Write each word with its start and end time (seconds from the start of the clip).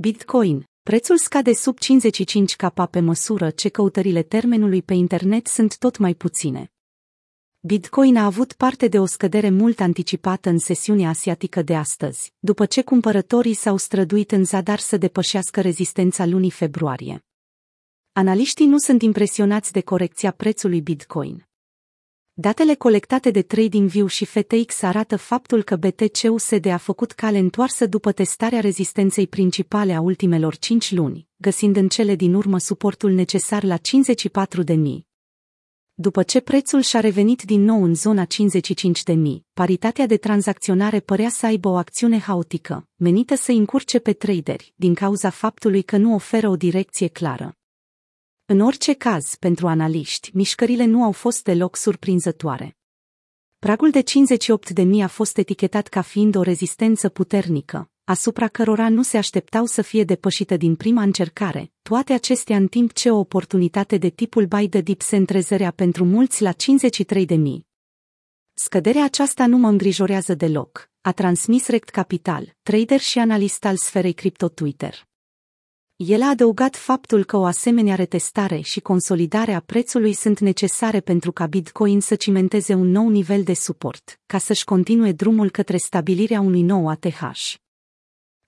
Bitcoin. 0.00 0.64
Prețul 0.82 1.16
scade 1.16 1.52
sub 1.52 1.78
55k 1.78 2.90
pe 2.90 3.00
măsură 3.00 3.50
ce 3.50 3.68
căutările 3.68 4.22
termenului 4.22 4.82
pe 4.82 4.94
internet 4.94 5.46
sunt 5.46 5.78
tot 5.78 5.96
mai 5.96 6.14
puține. 6.14 6.72
Bitcoin 7.60 8.16
a 8.16 8.24
avut 8.24 8.52
parte 8.52 8.88
de 8.88 8.98
o 8.98 9.06
scădere 9.06 9.50
mult 9.50 9.80
anticipată 9.80 10.48
în 10.48 10.58
sesiunea 10.58 11.08
asiatică 11.08 11.62
de 11.62 11.76
astăzi, 11.76 12.32
după 12.38 12.66
ce 12.66 12.82
cumpărătorii 12.82 13.54
s-au 13.54 13.76
străduit 13.76 14.32
în 14.32 14.44
zadar 14.44 14.78
să 14.78 14.96
depășească 14.96 15.60
rezistența 15.60 16.26
lunii 16.26 16.50
februarie. 16.50 17.24
Analiștii 18.12 18.66
nu 18.66 18.78
sunt 18.78 19.02
impresionați 19.02 19.72
de 19.72 19.80
corecția 19.80 20.30
prețului 20.30 20.80
Bitcoin. 20.80 21.47
Datele 22.40 22.74
colectate 22.74 23.30
de 23.30 23.42
TradingView 23.42 24.06
și 24.06 24.24
FTX 24.24 24.82
arată 24.82 25.16
faptul 25.16 25.62
că 25.62 25.76
BTC-USD 25.76 26.66
a 26.66 26.76
făcut 26.76 27.12
cale 27.12 27.38
întoarsă 27.38 27.86
după 27.86 28.12
testarea 28.12 28.60
rezistenței 28.60 29.26
principale 29.26 29.94
a 29.94 30.00
ultimelor 30.00 30.56
5 30.56 30.92
luni, 30.92 31.28
găsind 31.36 31.76
în 31.76 31.88
cele 31.88 32.14
din 32.14 32.34
urmă 32.34 32.58
suportul 32.58 33.10
necesar 33.10 33.64
la 33.64 33.76
54.000. 33.76 33.82
După 35.94 36.22
ce 36.22 36.40
prețul 36.40 36.80
și-a 36.80 37.00
revenit 37.00 37.42
din 37.42 37.64
nou 37.64 37.82
în 37.82 37.94
zona 37.94 38.24
55.000, 38.24 39.16
paritatea 39.52 40.06
de 40.06 40.16
tranzacționare 40.16 41.00
părea 41.00 41.28
să 41.28 41.46
aibă 41.46 41.68
o 41.68 41.76
acțiune 41.76 42.18
haotică, 42.18 42.88
menită 42.96 43.34
să 43.34 43.52
încurce 43.52 43.98
pe 43.98 44.12
traderi, 44.12 44.72
din 44.76 44.94
cauza 44.94 45.30
faptului 45.30 45.82
că 45.82 45.96
nu 45.96 46.14
oferă 46.14 46.48
o 46.48 46.56
direcție 46.56 47.06
clară. 47.06 47.57
În 48.50 48.60
orice 48.60 48.92
caz, 48.92 49.34
pentru 49.34 49.66
analiști, 49.66 50.30
mișcările 50.34 50.84
nu 50.84 51.02
au 51.02 51.12
fost 51.12 51.44
deloc 51.44 51.76
surprinzătoare. 51.76 52.76
Pragul 53.58 53.90
de 53.90 54.02
58.000 54.02 55.02
a 55.02 55.06
fost 55.06 55.36
etichetat 55.38 55.88
ca 55.88 56.00
fiind 56.00 56.34
o 56.34 56.42
rezistență 56.42 57.08
puternică, 57.08 57.90
asupra 58.04 58.48
cărora 58.48 58.88
nu 58.88 59.02
se 59.02 59.16
așteptau 59.16 59.64
să 59.64 59.82
fie 59.82 60.04
depășită 60.04 60.56
din 60.56 60.76
prima 60.76 61.02
încercare, 61.02 61.72
toate 61.82 62.12
acestea 62.12 62.56
în 62.56 62.66
timp 62.66 62.92
ce 62.92 63.10
o 63.10 63.18
oportunitate 63.18 63.96
de 63.96 64.08
tipul 64.08 64.46
buy 64.46 64.68
the 64.68 64.80
dip 64.80 65.02
se 65.02 65.16
întrezărea 65.16 65.70
pentru 65.70 66.04
mulți 66.04 66.42
la 66.42 66.52
53.000. 66.52 67.36
Scăderea 68.54 69.04
aceasta 69.04 69.46
nu 69.46 69.56
mă 69.56 69.68
îngrijorează 69.68 70.34
deloc, 70.34 70.90
a 71.00 71.12
transmis 71.12 71.66
Rect 71.66 71.88
Capital, 71.88 72.56
trader 72.62 73.00
și 73.00 73.18
analist 73.18 73.64
al 73.64 73.76
sferei 73.76 74.12
cripto 74.12 74.48
Twitter. 74.48 75.07
El 76.04 76.22
a 76.22 76.28
adăugat 76.28 76.76
faptul 76.76 77.24
că 77.24 77.36
o 77.36 77.44
asemenea 77.44 77.94
retestare 77.94 78.60
și 78.60 78.80
consolidare 78.80 79.52
a 79.52 79.60
prețului 79.60 80.12
sunt 80.12 80.38
necesare 80.38 81.00
pentru 81.00 81.32
ca 81.32 81.46
Bitcoin 81.46 82.00
să 82.00 82.14
cimenteze 82.14 82.74
un 82.74 82.90
nou 82.90 83.08
nivel 83.08 83.42
de 83.42 83.54
suport, 83.54 84.20
ca 84.26 84.38
să-și 84.38 84.64
continue 84.64 85.12
drumul 85.12 85.50
către 85.50 85.76
stabilirea 85.76 86.40
unui 86.40 86.62
nou 86.62 86.88
ATH. 86.88 87.54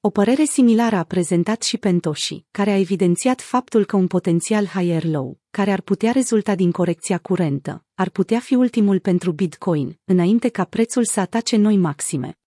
O 0.01 0.11
părere 0.11 0.45
similară 0.45 0.97
a 0.97 1.03
prezentat 1.03 1.63
și 1.63 1.77
Pentoshi, 1.79 2.45
care 2.51 2.71
a 2.71 2.79
evidențiat 2.79 3.41
faptul 3.41 3.85
că 3.85 3.97
un 3.97 4.07
potențial 4.07 4.67
higher 4.67 5.05
low, 5.05 5.39
care 5.51 5.73
ar 5.73 5.81
putea 5.81 6.13
rezulta 6.13 6.55
din 6.55 6.71
corecția 6.71 7.19
curentă, 7.19 7.85
ar 7.95 8.09
putea 8.09 8.39
fi 8.39 8.55
ultimul 8.55 8.99
pentru 8.99 9.33
Bitcoin, 9.33 9.99
înainte 10.05 10.49
ca 10.49 10.65
prețul 10.65 11.05
să 11.05 11.21
atace 11.21 11.57
noi 11.57 11.77
maxime. 11.77 12.40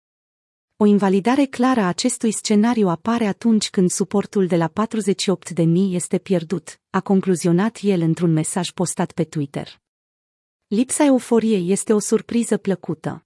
O 0.82 0.86
invalidare 0.86 1.46
clară 1.46 1.80
a 1.80 1.88
acestui 1.88 2.32
scenariu 2.32 2.88
apare 2.88 3.26
atunci 3.26 3.70
când 3.70 3.90
suportul 3.90 4.48
de 4.48 4.56
la 4.56 4.72
48.000 5.60 5.66
este 5.90 6.18
pierdut, 6.18 6.80
a 6.90 7.02
concluzionat 7.02 7.80
el 7.82 8.02
într-un 8.02 8.32
mesaj 8.32 8.72
postat 8.72 9.12
pe 9.12 9.24
Twitter. 9.24 9.82
Lipsa 10.68 11.06
euforiei 11.06 11.72
este 11.72 11.94
o 11.94 12.00
surpriză 12.00 12.58
plăcută. 12.58 13.26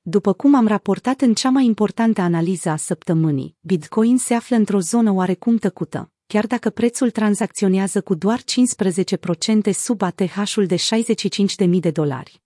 După 0.00 0.32
cum 0.32 0.54
am 0.54 0.66
raportat 0.66 1.20
în 1.20 1.34
cea 1.34 1.50
mai 1.50 1.64
importantă 1.64 2.20
analiză 2.20 2.68
a 2.68 2.76
săptămânii, 2.76 3.56
Bitcoin 3.60 4.18
se 4.18 4.34
află 4.34 4.56
într-o 4.56 4.80
zonă 4.80 5.10
oarecum 5.10 5.56
tăcută, 5.56 6.12
chiar 6.26 6.46
dacă 6.46 6.70
prețul 6.70 7.10
tranzacționează 7.10 8.00
cu 8.00 8.14
doar 8.14 8.40
15% 8.40 9.70
sub 9.72 10.02
ATH-ul 10.02 10.66
de 10.66 10.76
65.000 10.76 11.70
de 11.80 11.90
dolari. 11.90 12.40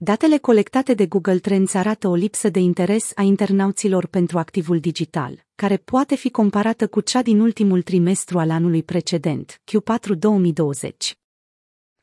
Datele 0.00 0.38
colectate 0.38 0.94
de 0.94 1.06
Google 1.06 1.38
Trends 1.38 1.74
arată 1.74 2.08
o 2.08 2.14
lipsă 2.14 2.48
de 2.48 2.58
interes 2.58 3.12
a 3.14 3.22
internauților 3.22 4.06
pentru 4.06 4.38
activul 4.38 4.80
digital, 4.80 5.46
care 5.54 5.76
poate 5.76 6.14
fi 6.14 6.30
comparată 6.30 6.88
cu 6.88 7.00
cea 7.00 7.22
din 7.22 7.40
ultimul 7.40 7.82
trimestru 7.82 8.38
al 8.38 8.50
anului 8.50 8.82
precedent, 8.82 9.60
Q4 9.64 10.18
2020. 10.18 11.18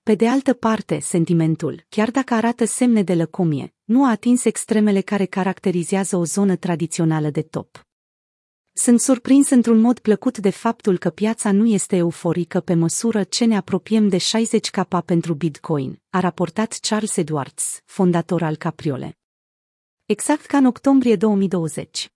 Pe 0.03 0.15
de 0.15 0.27
altă 0.27 0.53
parte, 0.53 0.99
sentimentul, 0.99 1.85
chiar 1.89 2.11
dacă 2.11 2.33
arată 2.33 2.65
semne 2.65 3.03
de 3.03 3.13
lăcomie, 3.13 3.73
nu 3.83 4.05
a 4.05 4.09
atins 4.09 4.45
extremele 4.45 5.01
care 5.01 5.25
caracterizează 5.25 6.17
o 6.17 6.25
zonă 6.25 6.55
tradițională 6.55 7.29
de 7.29 7.41
top. 7.41 7.84
Sunt 8.77 8.99
surprins 8.99 9.49
într-un 9.49 9.79
mod 9.79 9.99
plăcut 9.99 10.37
de 10.37 10.49
faptul 10.49 10.97
că 10.97 11.09
piața 11.09 11.51
nu 11.51 11.65
este 11.65 11.95
euforică 11.95 12.59
pe 12.59 12.73
măsură 12.73 13.23
ce 13.23 13.45
ne 13.45 13.57
apropiem 13.57 14.07
de 14.07 14.17
60k 14.17 15.05
pentru 15.05 15.33
Bitcoin, 15.33 16.01
a 16.09 16.19
raportat 16.19 16.77
Charles 16.81 17.17
Edwards, 17.17 17.81
fondator 17.85 18.43
al 18.43 18.55
Capriole. 18.55 19.17
Exact 20.05 20.45
ca 20.45 20.57
în 20.57 20.65
octombrie 20.65 21.15
2020. 21.15 22.14